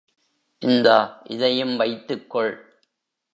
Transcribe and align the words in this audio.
இந்தா 0.61 0.97
இதையும் 1.27 1.75
வைத்துக்கொள். 1.75 2.53